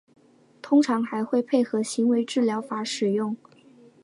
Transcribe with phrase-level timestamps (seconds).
[0.63, 3.37] 通常还会配合行为治疗法使用。